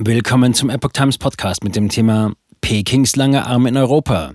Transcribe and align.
Willkommen 0.00 0.54
zum 0.54 0.70
Epoch 0.70 0.92
Times 0.92 1.18
Podcast 1.18 1.64
mit 1.64 1.74
dem 1.74 1.88
Thema 1.88 2.32
Pekings 2.60 3.16
langer 3.16 3.48
Arm 3.48 3.66
in 3.66 3.76
Europa. 3.76 4.34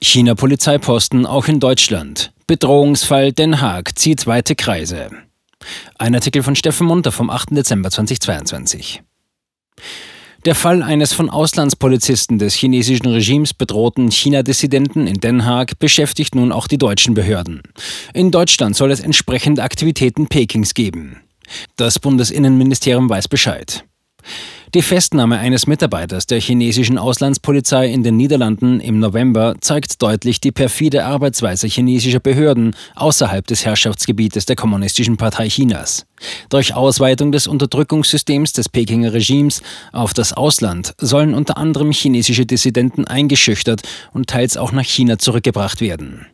China-Polizeiposten 0.00 1.26
auch 1.26 1.46
in 1.46 1.60
Deutschland. 1.60 2.32
Bedrohungsfall 2.46 3.30
Den 3.32 3.60
Haag 3.60 3.98
zieht 3.98 4.26
weite 4.26 4.54
Kreise. 4.54 5.10
Ein 5.98 6.14
Artikel 6.14 6.42
von 6.42 6.56
Steffen 6.56 6.86
Munter 6.86 7.12
vom 7.12 7.28
8. 7.28 7.50
Dezember 7.50 7.90
2022. 7.90 9.02
Der 10.46 10.54
Fall 10.54 10.82
eines 10.82 11.12
von 11.12 11.28
Auslandspolizisten 11.28 12.38
des 12.38 12.54
chinesischen 12.54 13.08
Regimes 13.08 13.52
bedrohten 13.52 14.10
China-Dissidenten 14.10 15.06
in 15.06 15.20
Den 15.20 15.44
Haag 15.44 15.78
beschäftigt 15.78 16.34
nun 16.34 16.50
auch 16.50 16.66
die 16.66 16.78
deutschen 16.78 17.12
Behörden. 17.12 17.60
In 18.14 18.30
Deutschland 18.30 18.74
soll 18.74 18.90
es 18.90 19.00
entsprechende 19.00 19.64
Aktivitäten 19.64 20.28
Pekings 20.28 20.72
geben. 20.72 21.20
Das 21.76 21.98
Bundesinnenministerium 21.98 23.10
weiß 23.10 23.28
Bescheid. 23.28 23.84
Die 24.74 24.82
Festnahme 24.82 25.38
eines 25.38 25.68
Mitarbeiters 25.68 26.26
der 26.26 26.40
chinesischen 26.40 26.98
Auslandspolizei 26.98 27.86
in 27.86 28.02
den 28.02 28.16
Niederlanden 28.16 28.80
im 28.80 28.98
November 28.98 29.54
zeigt 29.60 30.02
deutlich 30.02 30.40
die 30.40 30.50
perfide 30.50 31.04
Arbeitsweise 31.04 31.68
chinesischer 31.68 32.18
Behörden 32.18 32.74
außerhalb 32.96 33.46
des 33.46 33.64
Herrschaftsgebietes 33.64 34.46
der 34.46 34.56
Kommunistischen 34.56 35.16
Partei 35.16 35.48
Chinas. 35.48 36.06
Durch 36.48 36.74
Ausweitung 36.74 37.30
des 37.30 37.46
Unterdrückungssystems 37.46 38.52
des 38.52 38.68
Pekinger 38.68 39.12
Regimes 39.12 39.62
auf 39.92 40.12
das 40.12 40.32
Ausland 40.32 40.92
sollen 40.98 41.34
unter 41.34 41.56
anderem 41.56 41.92
chinesische 41.92 42.44
Dissidenten 42.44 43.06
eingeschüchtert 43.06 43.82
und 44.12 44.26
teils 44.26 44.56
auch 44.56 44.72
nach 44.72 44.82
China 44.82 45.18
zurückgebracht 45.18 45.82
werden. 45.82 46.26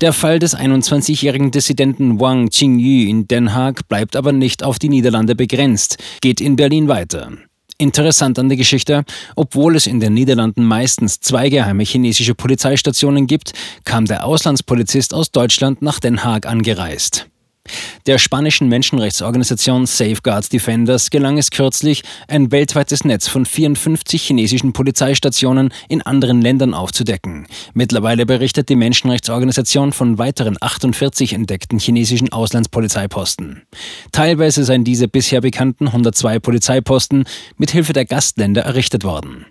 Der 0.00 0.12
Fall 0.12 0.40
des 0.40 0.56
21-jährigen 0.56 1.52
Dissidenten 1.52 2.18
Wang 2.18 2.48
Qingyu 2.48 3.08
in 3.08 3.28
Den 3.28 3.54
Haag 3.54 3.86
bleibt 3.86 4.16
aber 4.16 4.32
nicht 4.32 4.64
auf 4.64 4.80
die 4.80 4.88
Niederlande 4.88 5.36
begrenzt, 5.36 5.98
geht 6.20 6.40
in 6.40 6.56
Berlin 6.56 6.88
weiter. 6.88 7.30
Interessant 7.80 8.38
an 8.38 8.50
der 8.50 8.58
Geschichte, 8.58 9.04
obwohl 9.36 9.74
es 9.74 9.86
in 9.86 10.00
den 10.00 10.12
Niederlanden 10.12 10.64
meistens 10.64 11.18
zwei 11.20 11.48
geheime 11.48 11.82
chinesische 11.82 12.34
Polizeistationen 12.34 13.26
gibt, 13.26 13.52
kam 13.84 14.04
der 14.04 14.26
Auslandspolizist 14.26 15.14
aus 15.14 15.30
Deutschland 15.30 15.80
nach 15.80 15.98
Den 15.98 16.22
Haag 16.22 16.44
angereist. 16.44 17.29
Der 18.06 18.18
spanischen 18.18 18.68
Menschenrechtsorganisation 18.68 19.86
Safeguard 19.86 20.52
Defenders 20.52 21.10
gelang 21.10 21.38
es 21.38 21.50
kürzlich, 21.50 22.02
ein 22.26 22.50
weltweites 22.50 23.04
Netz 23.04 23.28
von 23.28 23.46
54 23.46 24.20
chinesischen 24.20 24.72
Polizeistationen 24.72 25.72
in 25.88 26.02
anderen 26.02 26.42
Ländern 26.42 26.74
aufzudecken. 26.74 27.46
Mittlerweile 27.72 28.26
berichtet 28.26 28.68
die 28.68 28.74
Menschenrechtsorganisation 28.74 29.92
von 29.92 30.18
weiteren 30.18 30.56
48 30.60 31.34
entdeckten 31.34 31.78
chinesischen 31.78 32.32
Auslandspolizeiposten. 32.32 33.62
Teilweise 34.10 34.64
seien 34.64 34.82
diese 34.82 35.06
bisher 35.06 35.40
bekannten 35.40 35.86
102 35.86 36.40
Polizeiposten 36.40 37.24
mit 37.58 37.70
Hilfe 37.70 37.92
der 37.92 38.06
Gastländer 38.06 38.62
errichtet 38.62 39.04
worden. 39.04 39.46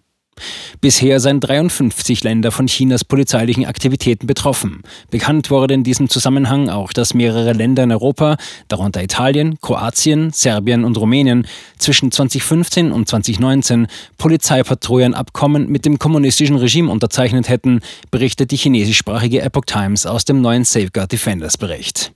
Bisher 0.82 1.20
seien 1.20 1.40
53 1.40 2.24
Länder 2.24 2.52
von 2.52 2.68
Chinas 2.68 3.04
polizeilichen 3.04 3.66
Aktivitäten 3.66 4.28
betroffen. 4.28 4.82
Bekannt 5.10 5.50
wurde 5.50 5.74
in 5.74 5.84
diesem 5.84 6.10
Zusammenhang 6.10 6.70
auch, 6.70 6.94
dass 6.94 7.14
mehrere 7.14 7.54
Länder 7.54 7.84
in 7.84 7.92
Europa, 7.92 8.38
darunter 8.68 9.04
Italien, 9.04 9.60
Kroatien, 9.62 10.32
Serbien 10.32 10.84
und 10.84 10.98
Rumänien, 10.98 11.48
zwischen 11.78 12.12
2015 12.12 12.92
und 12.92 13.08
2019 13.08 13.88
Polizeipatrouillenabkommen 14.18 15.70
mit 15.70 15.86
dem 15.86 16.00
kommunistischen 16.00 16.58
Regime 16.58 16.92
unterzeichnet 16.92 17.50
hätten, 17.50 17.82
berichtet 18.12 18.52
die 18.52 18.58
chinesischsprachige 18.58 19.42
Epoch 19.42 19.66
Times 19.66 20.06
aus 20.06 20.26
dem 20.26 20.42
neuen 20.42 20.66
Safeguard 20.66 21.12
Defenders 21.12 21.58
Bericht. 21.58 22.12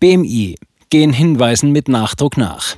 BMI 0.00 0.56
gehen 0.90 1.12
Hinweisen 1.12 1.72
mit 1.72 1.88
Nachdruck 1.88 2.36
nach. 2.36 2.76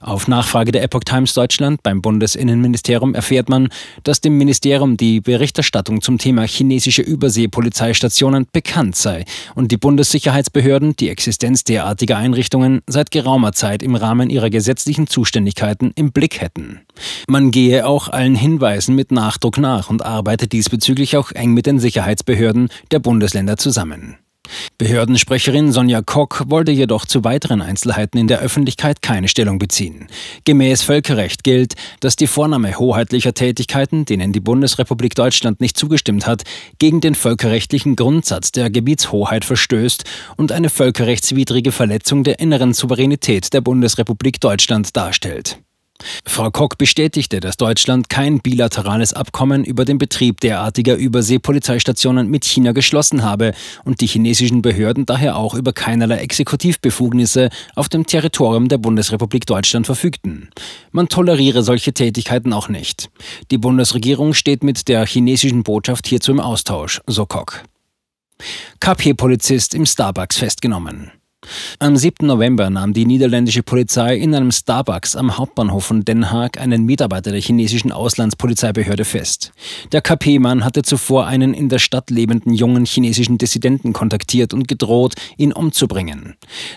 Auf 0.00 0.28
Nachfrage 0.28 0.72
der 0.72 0.82
Epoch 0.82 1.04
Times 1.04 1.34
Deutschland 1.34 1.82
beim 1.82 2.02
Bundesinnenministerium 2.02 3.14
erfährt 3.14 3.48
man, 3.48 3.68
dass 4.02 4.20
dem 4.20 4.38
Ministerium 4.38 4.96
die 4.96 5.20
Berichterstattung 5.20 6.02
zum 6.02 6.18
Thema 6.18 6.46
chinesische 6.46 7.02
Überseepolizeistationen 7.02 8.46
bekannt 8.52 8.96
sei 8.96 9.24
und 9.54 9.72
die 9.72 9.76
Bundessicherheitsbehörden 9.76 10.96
die 10.96 11.08
Existenz 11.08 11.64
derartiger 11.64 12.16
Einrichtungen 12.16 12.82
seit 12.86 13.10
geraumer 13.10 13.52
Zeit 13.52 13.82
im 13.82 13.94
Rahmen 13.94 14.30
ihrer 14.30 14.50
gesetzlichen 14.50 15.06
Zuständigkeiten 15.06 15.92
im 15.94 16.12
Blick 16.12 16.40
hätten. 16.40 16.80
Man 17.28 17.50
gehe 17.50 17.86
auch 17.86 18.08
allen 18.08 18.34
Hinweisen 18.34 18.94
mit 18.94 19.10
Nachdruck 19.10 19.58
nach 19.58 19.90
und 19.90 20.04
arbeite 20.04 20.46
diesbezüglich 20.46 21.16
auch 21.16 21.32
eng 21.32 21.52
mit 21.52 21.66
den 21.66 21.78
Sicherheitsbehörden 21.78 22.68
der 22.90 22.98
Bundesländer 22.98 23.56
zusammen. 23.56 24.16
Behördensprecherin 24.78 25.72
Sonja 25.72 26.02
Kock 26.02 26.44
wollte 26.48 26.72
jedoch 26.72 27.06
zu 27.06 27.24
weiteren 27.24 27.62
Einzelheiten 27.62 28.18
in 28.18 28.26
der 28.26 28.40
Öffentlichkeit 28.40 29.02
keine 29.02 29.28
Stellung 29.28 29.58
beziehen. 29.58 30.08
Gemäß 30.44 30.82
Völkerrecht 30.82 31.44
gilt, 31.44 31.74
dass 32.00 32.16
die 32.16 32.26
Vornahme 32.26 32.78
hoheitlicher 32.78 33.34
Tätigkeiten, 33.34 34.04
denen 34.04 34.32
die 34.32 34.40
Bundesrepublik 34.40 35.14
Deutschland 35.14 35.60
nicht 35.60 35.78
zugestimmt 35.78 36.26
hat, 36.26 36.42
gegen 36.78 37.00
den 37.00 37.14
völkerrechtlichen 37.14 37.96
Grundsatz 37.96 38.52
der 38.52 38.70
Gebietshoheit 38.70 39.44
verstößt 39.44 40.04
und 40.36 40.52
eine 40.52 40.70
völkerrechtswidrige 40.70 41.72
Verletzung 41.72 42.24
der 42.24 42.40
inneren 42.40 42.74
Souveränität 42.74 43.52
der 43.52 43.60
Bundesrepublik 43.60 44.40
Deutschland 44.40 44.96
darstellt. 44.96 45.58
Frau 46.26 46.50
Koch 46.50 46.74
bestätigte, 46.76 47.40
dass 47.40 47.56
Deutschland 47.56 48.08
kein 48.08 48.40
bilaterales 48.40 49.12
Abkommen 49.12 49.64
über 49.64 49.84
den 49.84 49.98
Betrieb 49.98 50.40
derartiger 50.40 50.96
Überseepolizeistationen 50.96 52.28
mit 52.28 52.44
China 52.44 52.72
geschlossen 52.72 53.22
habe 53.22 53.52
und 53.84 54.00
die 54.00 54.06
chinesischen 54.06 54.60
Behörden 54.60 55.06
daher 55.06 55.36
auch 55.36 55.54
über 55.54 55.72
keinerlei 55.72 56.16
Exekutivbefugnisse 56.16 57.50
auf 57.74 57.88
dem 57.88 58.06
Territorium 58.06 58.68
der 58.68 58.78
Bundesrepublik 58.78 59.46
Deutschland 59.46 59.86
verfügten. 59.86 60.48
Man 60.90 61.08
toleriere 61.08 61.62
solche 61.62 61.92
Tätigkeiten 61.92 62.52
auch 62.52 62.68
nicht. 62.68 63.10
Die 63.50 63.58
Bundesregierung 63.58 64.34
steht 64.34 64.64
mit 64.64 64.88
der 64.88 65.06
chinesischen 65.06 65.62
Botschaft 65.62 66.08
hierzu 66.08 66.32
im 66.32 66.40
Austausch, 66.40 67.00
so 67.06 67.26
Koch. 67.26 67.54
KP-Polizist 68.80 69.74
im 69.74 69.86
Starbucks 69.86 70.38
festgenommen. 70.38 71.12
Am 71.78 71.96
7. 71.96 72.26
November 72.26 72.70
nahm 72.70 72.92
die 72.92 73.06
niederländische 73.06 73.62
Polizei 73.62 74.16
in 74.16 74.34
einem 74.34 74.52
Starbucks 74.52 75.16
am 75.16 75.36
Hauptbahnhof 75.38 75.84
von 75.84 76.04
Den 76.04 76.30
Haag 76.30 76.60
einen 76.60 76.84
Mitarbeiter 76.84 77.30
der 77.32 77.40
chinesischen 77.40 77.92
Auslandspolizeibehörde 77.92 79.04
fest. 79.04 79.52
Der 79.92 80.00
KP-Mann 80.00 80.64
hatte 80.64 80.82
zuvor 80.82 81.26
einen 81.26 81.54
in 81.54 81.68
der 81.68 81.78
Stadt 81.78 82.10
lebenden 82.10 82.52
jungen 82.52 82.84
chinesischen 82.84 83.38
Dissidenten 83.38 83.92
kontaktiert 83.92 84.54
und 84.54 84.68
gedroht, 84.68 85.14
ihn 85.36 85.52
umzubringen. 85.52 86.34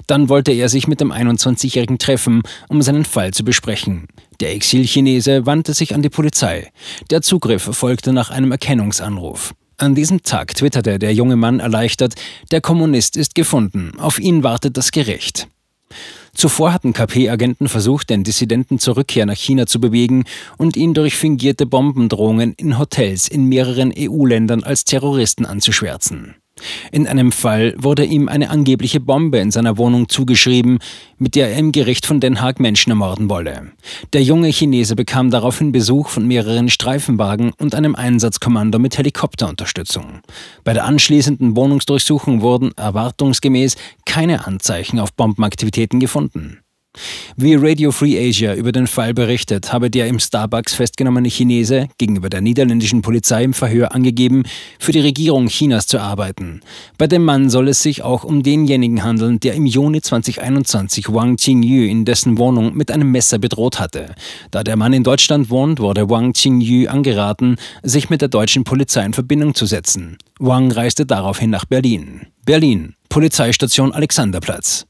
Dann 0.08 0.30
wollte 0.30 0.52
er 0.52 0.70
sich 0.70 0.88
mit 0.88 1.02
dem 1.02 1.12
21-Jährigen 1.12 1.98
treffen, 1.98 2.42
um 2.70 2.82
seinen 2.82 3.06
Fall 3.06 3.34
zu 3.34 3.44
besprechen. 3.44 4.08
Der 4.40 4.54
Exilchinese 4.54 5.46
wandte 5.46 5.74
sich 5.74 5.96
an 5.96 6.02
die 6.02 6.10
Polizei. 6.10 6.72
Der 7.10 7.22
Zugriff 7.22 7.64
folgte 7.64 8.14
nach 8.14 8.30
einem 8.30 8.52
Erkennungsanruf. 8.52 9.54
An 9.80 9.94
diesem 9.94 10.24
Tag 10.24 10.56
twitterte 10.56 10.98
der 10.98 11.14
junge 11.14 11.36
Mann 11.36 11.60
erleichtert, 11.60 12.16
der 12.52 12.62
Kommunist 12.62 13.16
ist 13.16 13.36
gefunden, 13.36 13.92
auf 14.00 14.18
ihn 14.18 14.42
wartet 14.42 14.76
das 14.76 14.92
Gericht. 14.92 15.48
Zuvor 16.34 16.74
hatten 16.74 16.94
KP-Agenten 16.94 17.68
versucht, 17.68 18.10
den 18.10 18.24
Dissidenten 18.24 18.80
zur 18.80 18.98
Rückkehr 18.98 19.28
nach 19.28 19.38
China 19.38 19.68
zu 19.68 19.80
bewegen 19.80 20.26
und 20.58 20.78
ihn 20.78 20.96
durch 20.96 21.16
fingierte 21.16 21.68
Bombendrohungen 21.68 22.54
in 22.54 22.80
Hotels 22.80 23.28
in 23.28 23.46
mehreren 23.46 23.94
EU-Ländern 23.96 24.64
als 24.64 24.84
Terroristen 24.84 25.46
anzuschwärzen. 25.46 26.36
In 26.92 27.08
einem 27.08 27.32
Fall 27.32 27.76
wurde 27.78 28.04
ihm 28.04 28.28
eine 28.28 28.50
angebliche 28.50 29.00
Bombe 29.00 29.38
in 29.40 29.52
seiner 29.52 29.78
Wohnung 29.78 30.10
zugeschrieben, 30.10 30.80
mit 31.18 31.36
der 31.36 31.52
er 31.52 31.58
im 31.58 31.72
Gericht 31.72 32.06
von 32.06 32.20
Den 32.20 32.42
Haag 32.42 32.60
Menschen 32.60 32.92
ermorden 32.92 33.30
wolle. 33.30 33.72
Der 34.14 34.24
junge 34.24 34.50
Chinese 34.50 34.96
bekam 34.96 35.32
daraufhin 35.32 35.72
Besuch 35.72 36.10
von 36.10 36.28
mehreren 36.28 36.70
Streifenwagen 36.70 37.54
und 37.58 37.76
einem 37.76 37.96
Einsatzkommando 37.96 38.80
mit 38.80 38.98
Helikopterunterstützung. 38.98 40.22
Bei 40.64 40.74
der 40.74 40.86
anschließenden 40.86 41.56
Wohnungsdurchsuchung 41.56 42.42
wurden 42.42 42.72
erwartungsgemäß 42.78 43.76
keine 44.06 44.46
Anzeichen 44.46 45.00
auf 45.00 45.14
Bombenaktivitäten 45.14 46.00
gefunden. 46.00 46.60
Wie 47.36 47.56
Radio 47.56 47.92
Free 47.92 48.18
Asia 48.18 48.56
über 48.56 48.72
den 48.72 48.88
Fall 48.88 49.14
berichtet, 49.14 49.72
habe 49.74 49.90
der 49.90 50.08
im 50.08 50.20
Starbucks 50.20 50.74
festgenommene 50.74 51.30
Chinese 51.30 51.88
gegenüber 51.98 52.30
der 52.30 52.42
niederländischen 52.42 53.02
Polizei 53.02 53.44
im 53.44 53.54
Verhör 53.54 53.94
angegeben, 53.94 54.44
für 54.80 54.92
die 54.92 55.00
Regierung 55.00 55.48
Chinas 55.48 55.88
zu 55.88 56.00
arbeiten. 56.00 56.62
Bei 56.98 57.08
dem 57.08 57.24
Mann 57.24 57.50
soll 57.50 57.68
es 57.68 57.82
sich 57.82 58.04
auch 58.04 58.24
um 58.24 58.44
denjenigen 58.44 59.04
handeln, 59.04 59.40
der 59.40 59.54
im 59.54 59.66
Juni 59.66 60.02
2021 60.02 61.14
Wang 61.14 61.38
Qingyu 61.38 61.90
in 61.90 62.06
dessen 62.06 62.38
Wohnung 62.38 62.76
mit 62.76 62.92
einem 62.92 63.12
Messer 63.12 63.40
bedroht 63.40 63.80
hatte. 63.80 64.16
Da 64.52 64.64
der 64.64 64.76
Mann 64.76 64.94
in 64.94 65.04
Deutschland 65.04 65.50
wohnt, 65.50 65.80
wurde 65.80 66.10
Wang 66.10 66.34
Qingyu 66.34 66.90
angeraten, 66.90 67.58
sich 67.84 68.10
mit 68.10 68.22
der 68.22 68.30
deutschen 68.30 68.64
Polizei 68.64 69.06
in 69.06 69.14
Verbindung 69.14 69.54
zu 69.54 69.66
setzen. 69.66 70.18
Wang 70.40 70.72
reiste 70.72 71.06
daraufhin 71.06 71.50
nach 71.50 71.66
Berlin. 71.66 72.28
Berlin, 72.46 72.96
Polizeistation 73.10 73.92
Alexanderplatz. 73.92 74.86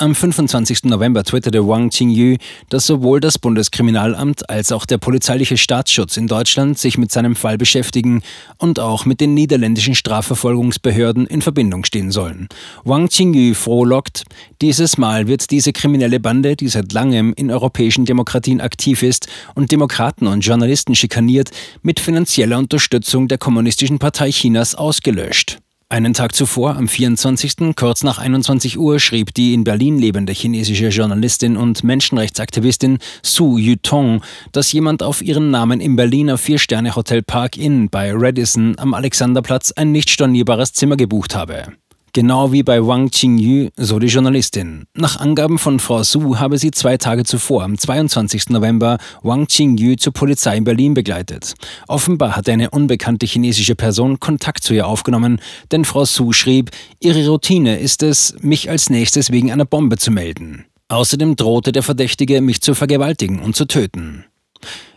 Am 0.00 0.14
25. 0.14 0.84
November 0.84 1.24
twitterte 1.24 1.68
Wang 1.68 1.90
Qingyu, 1.90 2.38
dass 2.70 2.86
sowohl 2.86 3.20
das 3.20 3.38
Bundeskriminalamt 3.38 4.48
als 4.48 4.72
auch 4.72 4.86
der 4.86 4.96
polizeiliche 4.96 5.58
Staatsschutz 5.58 6.16
in 6.16 6.26
Deutschland 6.26 6.78
sich 6.78 6.96
mit 6.96 7.12
seinem 7.12 7.36
Fall 7.36 7.58
beschäftigen 7.58 8.22
und 8.56 8.80
auch 8.80 9.04
mit 9.04 9.20
den 9.20 9.34
niederländischen 9.34 9.94
Strafverfolgungsbehörden 9.94 11.26
in 11.26 11.42
Verbindung 11.42 11.84
stehen 11.84 12.12
sollen. 12.12 12.48
Wang 12.82 13.10
Qingyu 13.10 13.52
frohlockt, 13.52 14.24
dieses 14.62 14.96
Mal 14.96 15.26
wird 15.26 15.50
diese 15.50 15.74
kriminelle 15.74 16.18
Bande, 16.18 16.56
die 16.56 16.68
seit 16.68 16.94
langem 16.94 17.34
in 17.34 17.50
europäischen 17.50 18.06
Demokratien 18.06 18.62
aktiv 18.62 19.02
ist 19.02 19.28
und 19.54 19.70
Demokraten 19.70 20.28
und 20.28 20.40
Journalisten 20.40 20.94
schikaniert, 20.94 21.50
mit 21.82 22.00
finanzieller 22.00 22.56
Unterstützung 22.56 23.28
der 23.28 23.36
Kommunistischen 23.36 23.98
Partei 23.98 24.30
Chinas 24.30 24.74
ausgelöscht. 24.74 25.58
Einen 25.92 26.14
Tag 26.14 26.36
zuvor, 26.36 26.76
am 26.76 26.86
24., 26.86 27.74
kurz 27.74 28.04
nach 28.04 28.18
21 28.18 28.78
Uhr, 28.78 29.00
schrieb 29.00 29.34
die 29.34 29.54
in 29.54 29.64
Berlin 29.64 29.98
lebende 29.98 30.32
chinesische 30.32 30.86
Journalistin 30.86 31.56
und 31.56 31.82
Menschenrechtsaktivistin 31.82 32.98
Su 33.24 33.58
Yutong, 33.58 34.22
dass 34.52 34.72
jemand 34.72 35.02
auf 35.02 35.20
ihren 35.20 35.50
Namen 35.50 35.80
im 35.80 35.96
Berliner 35.96 36.38
Vier-Sterne-Hotel 36.38 37.22
Park 37.22 37.56
Inn 37.56 37.90
bei 37.90 38.12
Radisson 38.14 38.78
am 38.78 38.94
Alexanderplatz 38.94 39.72
ein 39.72 39.90
nicht 39.90 40.10
stornierbares 40.10 40.74
Zimmer 40.74 40.96
gebucht 40.96 41.34
habe. 41.34 41.72
Genau 42.12 42.50
wie 42.50 42.64
bei 42.64 42.84
Wang 42.84 43.08
Qingyu, 43.10 43.68
so 43.76 44.00
die 44.00 44.08
Journalistin. 44.08 44.86
Nach 44.94 45.20
Angaben 45.20 45.58
von 45.58 45.78
Frau 45.78 46.02
Su 46.02 46.38
habe 46.40 46.58
sie 46.58 46.72
zwei 46.72 46.96
Tage 46.96 47.22
zuvor, 47.22 47.62
am 47.62 47.78
22. 47.78 48.50
November, 48.50 48.98
Wang 49.22 49.46
Qingyu 49.46 49.94
zur 49.94 50.12
Polizei 50.12 50.56
in 50.56 50.64
Berlin 50.64 50.94
begleitet. 50.94 51.54
Offenbar 51.86 52.34
hatte 52.34 52.50
eine 52.50 52.70
unbekannte 52.70 53.26
chinesische 53.26 53.76
Person 53.76 54.18
Kontakt 54.18 54.64
zu 54.64 54.74
ihr 54.74 54.88
aufgenommen, 54.88 55.40
denn 55.70 55.84
Frau 55.84 56.04
Su 56.04 56.32
schrieb, 56.32 56.70
ihre 56.98 57.28
Routine 57.28 57.78
ist 57.78 58.02
es, 58.02 58.34
mich 58.40 58.68
als 58.68 58.90
nächstes 58.90 59.30
wegen 59.30 59.52
einer 59.52 59.64
Bombe 59.64 59.96
zu 59.96 60.10
melden. 60.10 60.64
Außerdem 60.88 61.36
drohte 61.36 61.70
der 61.70 61.84
Verdächtige, 61.84 62.40
mich 62.40 62.60
zu 62.60 62.74
vergewaltigen 62.74 63.40
und 63.40 63.54
zu 63.54 63.66
töten. 63.66 64.24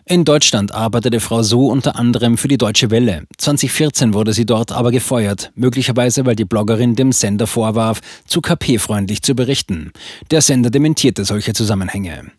In 0.05 0.25
Deutschland 0.25 0.73
arbeitete 0.73 1.21
Frau 1.21 1.43
Su 1.43 1.67
unter 1.67 1.95
anderem 1.95 2.37
für 2.37 2.49
die 2.49 2.57
Deutsche 2.57 2.91
Welle. 2.91 3.23
2014 3.37 4.13
wurde 4.13 4.33
sie 4.33 4.45
dort 4.45 4.73
aber 4.73 4.91
gefeuert, 4.91 5.51
möglicherweise 5.55 6.25
weil 6.25 6.35
die 6.35 6.43
Bloggerin 6.43 6.95
dem 6.95 7.13
Sender 7.13 7.47
vorwarf, 7.47 8.01
zu 8.25 8.41
KP-freundlich 8.41 9.21
zu 9.21 9.33
berichten. 9.33 9.93
Der 10.29 10.41
Sender 10.41 10.69
dementierte 10.69 11.23
solche 11.23 11.53
Zusammenhänge. 11.53 12.31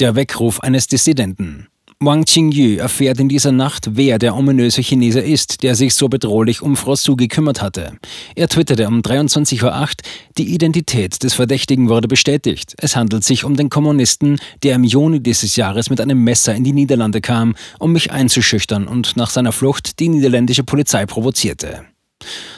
Der 0.00 0.16
Weckruf 0.16 0.60
eines 0.60 0.88
Dissidenten. 0.88 1.68
Wang 2.00 2.24
Qingyu 2.24 2.78
erfährt 2.78 3.18
in 3.18 3.28
dieser 3.28 3.50
Nacht, 3.50 3.96
wer 3.96 4.20
der 4.20 4.36
ominöse 4.36 4.82
Chinese 4.82 5.18
ist, 5.18 5.64
der 5.64 5.74
sich 5.74 5.94
so 5.94 6.08
bedrohlich 6.08 6.62
um 6.62 6.76
Frau 6.76 6.94
Su 6.94 7.16
gekümmert 7.16 7.60
hatte. 7.60 7.98
Er 8.36 8.46
twitterte 8.46 8.86
um 8.86 9.00
23.08 9.00 9.64
Uhr, 9.64 9.88
die 10.38 10.54
Identität 10.54 11.20
des 11.24 11.34
Verdächtigen 11.34 11.88
wurde 11.88 12.06
bestätigt. 12.06 12.76
Es 12.78 12.94
handelt 12.94 13.24
sich 13.24 13.42
um 13.42 13.56
den 13.56 13.68
Kommunisten, 13.68 14.38
der 14.62 14.76
im 14.76 14.84
Juni 14.84 15.20
dieses 15.20 15.56
Jahres 15.56 15.90
mit 15.90 16.00
einem 16.00 16.22
Messer 16.22 16.54
in 16.54 16.62
die 16.62 16.72
Niederlande 16.72 17.20
kam, 17.20 17.56
um 17.80 17.90
mich 17.90 18.12
einzuschüchtern 18.12 18.86
und 18.86 19.16
nach 19.16 19.30
seiner 19.30 19.50
Flucht 19.50 19.98
die 19.98 20.08
niederländische 20.08 20.62
Polizei 20.62 21.04
provozierte. 21.04 21.84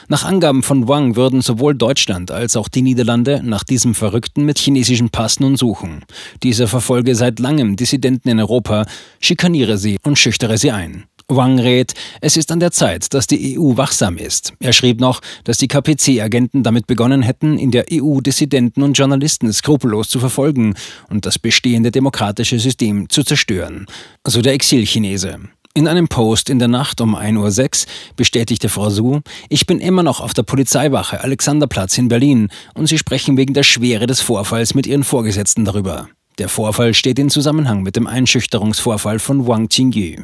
Nach 0.07 0.25
Angaben 0.25 0.61
von 0.61 0.87
Wang 0.87 1.15
würden 1.15 1.41
sowohl 1.41 1.73
Deutschland 1.73 2.31
als 2.31 2.57
auch 2.57 2.67
die 2.67 2.81
Niederlande 2.81 3.41
nach 3.43 3.63
diesem 3.63 3.95
Verrückten 3.95 4.43
mit 4.43 4.59
chinesischen 4.59 5.09
Pass 5.09 5.39
nun 5.39 5.55
suchen. 5.55 6.03
Dieser 6.43 6.67
verfolge 6.67 7.15
seit 7.15 7.39
langem 7.39 7.77
Dissidenten 7.77 8.27
in 8.27 8.39
Europa, 8.39 8.85
schikaniere 9.21 9.77
sie 9.77 9.97
und 10.03 10.17
schüchtere 10.17 10.57
sie 10.57 10.71
ein. 10.71 11.05
Wang 11.29 11.59
rät, 11.59 11.93
es 12.19 12.35
ist 12.35 12.51
an 12.51 12.59
der 12.59 12.71
Zeit, 12.71 13.13
dass 13.13 13.25
die 13.25 13.57
EU 13.57 13.77
wachsam 13.77 14.17
ist. 14.17 14.53
Er 14.59 14.73
schrieb 14.73 14.99
noch, 14.99 15.21
dass 15.45 15.57
die 15.57 15.69
KPC-Agenten 15.69 16.61
damit 16.63 16.87
begonnen 16.87 17.21
hätten, 17.21 17.57
in 17.57 17.71
der 17.71 17.85
EU 17.89 18.19
Dissidenten 18.19 18.83
und 18.83 18.97
Journalisten 18.97 19.53
skrupellos 19.53 20.09
zu 20.09 20.19
verfolgen 20.19 20.75
und 21.09 21.25
das 21.25 21.39
bestehende 21.39 21.91
demokratische 21.91 22.59
System 22.59 23.07
zu 23.09 23.23
zerstören. 23.23 23.85
So 24.27 24.41
der 24.41 24.53
Exilchinese. 24.53 25.39
In 25.73 25.87
einem 25.87 26.09
Post 26.09 26.49
in 26.49 26.59
der 26.59 26.67
Nacht 26.67 26.99
um 26.99 27.15
1.06 27.15 27.85
Uhr 27.85 27.91
bestätigte 28.17 28.67
Frau 28.67 28.89
Su, 28.89 29.21
ich 29.47 29.65
bin 29.65 29.79
immer 29.79 30.03
noch 30.03 30.19
auf 30.19 30.33
der 30.33 30.43
Polizeiwache 30.43 31.21
Alexanderplatz 31.21 31.97
in 31.97 32.09
Berlin 32.09 32.49
und 32.73 32.87
Sie 32.87 32.97
sprechen 32.97 33.37
wegen 33.37 33.53
der 33.53 33.63
Schwere 33.63 34.05
des 34.05 34.19
Vorfalls 34.19 34.73
mit 34.73 34.85
Ihren 34.85 35.05
Vorgesetzten 35.05 35.63
darüber. 35.63 36.09
Der 36.39 36.49
Vorfall 36.49 36.93
steht 36.93 37.19
in 37.19 37.29
Zusammenhang 37.29 37.83
mit 37.83 37.95
dem 37.95 38.05
Einschüchterungsvorfall 38.05 39.19
von 39.19 39.47
Wang 39.47 39.69
Qingyu. 39.69 40.23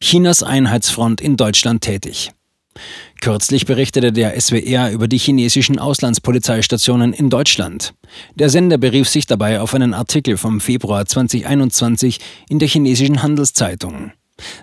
Chinas 0.00 0.42
Einheitsfront 0.42 1.20
in 1.20 1.36
Deutschland 1.36 1.82
tätig. 1.82 2.32
Kürzlich 3.20 3.66
berichtete 3.66 4.12
der 4.12 4.38
SWR 4.40 4.90
über 4.90 5.06
die 5.06 5.18
chinesischen 5.18 5.78
Auslandspolizeistationen 5.78 7.12
in 7.12 7.30
Deutschland. 7.30 7.94
Der 8.34 8.50
Sender 8.50 8.78
berief 8.78 9.08
sich 9.08 9.26
dabei 9.26 9.60
auf 9.60 9.74
einen 9.74 9.94
Artikel 9.94 10.36
vom 10.36 10.60
Februar 10.60 11.06
2021 11.06 12.18
in 12.48 12.58
der 12.58 12.68
chinesischen 12.68 13.22
Handelszeitung. 13.22 14.10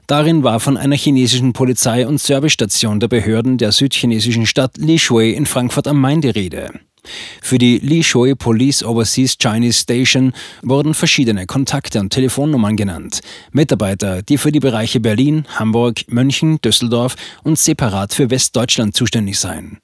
Darin 0.08 0.44
war 0.44 0.60
von 0.60 0.78
einer 0.78 0.96
chinesischen 0.98 1.54
Polizei- 1.54 2.06
und 2.06 2.20
Servicestation 2.20 3.00
der 3.00 3.08
Behörden 3.08 3.58
der 3.58 3.72
südchinesischen 3.72 4.46
Stadt 4.46 4.78
Lishui 4.78 5.32
in 5.32 5.46
Frankfurt 5.46 5.88
am 5.88 6.00
Main 6.00 6.22
die 6.22 6.30
Rede. 6.30 6.72
Für 7.42 7.58
die 7.58 7.80
Lishui 7.80 8.36
Police 8.36 8.84
Overseas 8.84 9.38
Chinese 9.38 9.80
Station 9.80 10.34
wurden 10.62 10.94
verschiedene 10.94 11.48
Kontakte 11.48 12.00
und 12.00 12.12
Telefonnummern 12.12 12.76
genannt. 12.76 13.22
Mitarbeiter, 13.52 14.22
die 14.22 14.38
für 14.38 14.52
die 14.52 14.60
Bereiche 14.60 15.00
Berlin, 15.00 15.46
Hamburg, 15.56 16.02
München, 16.08 16.62
Düsseldorf 16.62 17.16
und 17.44 17.58
separat 17.58 18.14
für 18.14 18.30
Westdeutschland 18.30 18.96
zuständig 18.96 19.40
seien. 19.40 19.80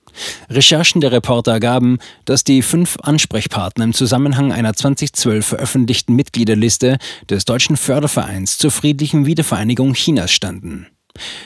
Recherchen 0.49 1.01
der 1.01 1.11
Reporter 1.11 1.53
ergaben, 1.53 1.97
dass 2.25 2.43
die 2.43 2.61
fünf 2.61 2.97
Ansprechpartner 3.01 3.83
im 3.83 3.93
Zusammenhang 3.93 4.51
einer 4.51 4.73
2012 4.73 5.45
veröffentlichten 5.45 6.15
Mitgliederliste 6.15 6.97
des 7.29 7.45
Deutschen 7.45 7.77
Fördervereins 7.77 8.57
zur 8.57 8.71
friedlichen 8.71 9.25
Wiedervereinigung 9.25 9.93
Chinas 9.93 10.31
standen. 10.31 10.87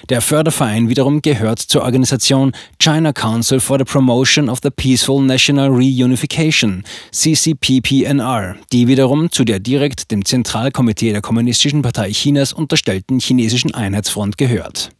Der 0.09 0.21
Förderverein 0.21 0.89
wiederum 0.89 1.21
gehört 1.21 1.59
zur 1.59 1.83
Organisation 1.83 2.51
China 2.79 3.13
Council 3.13 3.59
for 3.59 3.77
the 3.77 3.85
Promotion 3.85 4.49
of 4.49 4.59
the 4.63 4.69
Peaceful 4.69 5.21
National 5.21 5.69
Reunification, 5.69 6.83
CCPPNR, 7.11 8.55
die 8.71 8.87
wiederum 8.87 9.31
zu 9.31 9.43
der 9.43 9.59
direkt 9.59 10.11
dem 10.11 10.25
Zentralkomitee 10.25 11.11
der 11.11 11.21
Kommunistischen 11.21 11.81
Partei 11.81 12.11
Chinas 12.11 12.53
unterstellten 12.53 13.19
chinesischen 13.19 13.73
Einheitsfront 13.73 14.37
gehört 14.37 14.91